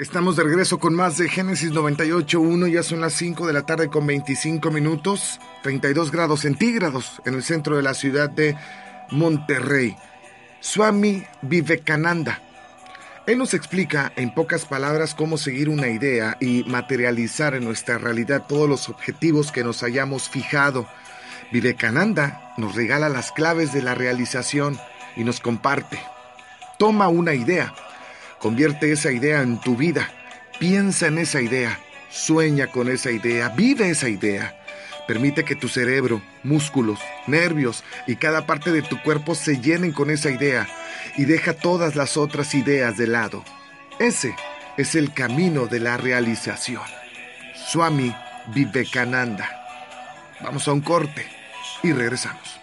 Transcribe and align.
Estamos 0.00 0.36
de 0.36 0.44
regreso 0.44 0.78
con 0.78 0.94
más 0.94 1.18
de 1.18 1.28
Génesis 1.28 1.72
98.1. 1.72 2.68
Ya 2.70 2.84
son 2.84 3.00
las 3.00 3.14
5 3.14 3.48
de 3.48 3.52
la 3.52 3.66
tarde 3.66 3.88
con 3.88 4.06
25 4.06 4.70
minutos, 4.70 5.40
32 5.64 6.12
grados 6.12 6.42
centígrados 6.42 7.20
en 7.24 7.34
el 7.34 7.42
centro 7.42 7.74
de 7.74 7.82
la 7.82 7.94
ciudad 7.94 8.30
de 8.30 8.56
Monterrey. 9.10 9.96
Swami 10.60 11.24
Vivekananda. 11.42 12.40
Él 13.26 13.38
nos 13.38 13.54
explica 13.54 14.12
en 14.14 14.32
pocas 14.32 14.66
palabras 14.66 15.16
cómo 15.16 15.36
seguir 15.36 15.68
una 15.68 15.88
idea 15.88 16.36
y 16.40 16.62
materializar 16.62 17.56
en 17.56 17.64
nuestra 17.64 17.98
realidad 17.98 18.44
todos 18.46 18.68
los 18.68 18.88
objetivos 18.88 19.50
que 19.50 19.64
nos 19.64 19.82
hayamos 19.82 20.28
fijado. 20.28 20.86
Vivekananda 21.50 22.54
nos 22.56 22.76
regala 22.76 23.08
las 23.08 23.32
claves 23.32 23.72
de 23.72 23.82
la 23.82 23.96
realización 23.96 24.78
y 25.16 25.24
nos 25.24 25.40
comparte. 25.40 25.98
Toma 26.78 27.08
una 27.08 27.34
idea 27.34 27.74
Convierte 28.38 28.92
esa 28.92 29.10
idea 29.10 29.42
en 29.42 29.60
tu 29.60 29.76
vida. 29.76 30.10
Piensa 30.58 31.08
en 31.08 31.18
esa 31.18 31.40
idea. 31.40 31.78
Sueña 32.10 32.68
con 32.68 32.88
esa 32.88 33.10
idea. 33.10 33.48
Vive 33.50 33.90
esa 33.90 34.08
idea. 34.08 34.54
Permite 35.08 35.44
que 35.44 35.56
tu 35.56 35.68
cerebro, 35.68 36.22
músculos, 36.42 37.00
nervios 37.26 37.82
y 38.06 38.16
cada 38.16 38.46
parte 38.46 38.70
de 38.72 38.82
tu 38.82 39.02
cuerpo 39.02 39.34
se 39.34 39.58
llenen 39.58 39.92
con 39.92 40.10
esa 40.10 40.30
idea 40.30 40.68
y 41.16 41.24
deja 41.24 41.54
todas 41.54 41.96
las 41.96 42.16
otras 42.16 42.54
ideas 42.54 42.96
de 42.96 43.06
lado. 43.06 43.42
Ese 43.98 44.34
es 44.76 44.94
el 44.94 45.12
camino 45.12 45.66
de 45.66 45.80
la 45.80 45.96
realización. 45.96 46.82
Swami 47.54 48.14
Vivekananda. 48.48 49.50
Vamos 50.40 50.68
a 50.68 50.72
un 50.72 50.82
corte 50.82 51.26
y 51.82 51.92
regresamos. 51.92 52.60